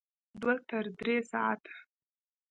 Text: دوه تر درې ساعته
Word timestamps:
دوه 0.41 0.55
تر 0.69 0.85
درې 0.99 1.15
ساعته 1.31 1.73